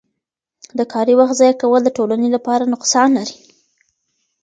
[0.77, 3.35] د کاري وخت ضایع کول د ټولنې لپاره نقصان لري.